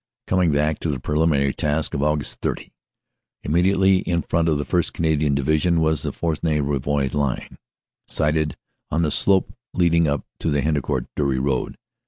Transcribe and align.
"Coming 0.25 0.51
back 0.51 0.79
to 0.79 0.89
the 0.89 0.99
preliminary 0.99 1.53
task 1.53 1.93
of 1.93 1.99
Aug. 1.99 2.25
30, 2.25 2.73
immedi 3.45 3.75
ately 3.75 4.01
in 4.01 4.23
front 4.23 4.49
of 4.49 4.57
the 4.57 4.65
1st. 4.65 4.93
Canadian 4.93 5.35
Division 5.35 5.79
was 5.79 6.01
the 6.01 6.11
Fresnoy 6.11 6.59
Rouvroy 6.59 7.13
line, 7.13 7.59
sited 8.07 8.57
on 8.89 9.03
the 9.03 9.11
slope 9.11 9.53
leading 9.75 10.07
up 10.07 10.25
to 10.39 10.49
the 10.49 10.63
Hendecourt 10.63 11.05
Dury 11.15 11.37
road. 11.39 11.77